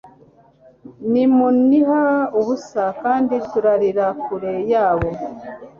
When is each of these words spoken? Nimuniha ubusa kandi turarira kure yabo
Nimuniha 1.11 2.03
ubusa 2.39 2.83
kandi 3.01 3.35
turarira 3.49 4.05
kure 4.25 4.53
yabo 4.71 5.09